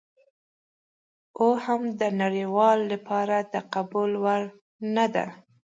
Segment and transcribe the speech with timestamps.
[1.39, 4.41] او هم د نړیوالو لپاره د قبول وړ
[4.95, 5.25] نه ده.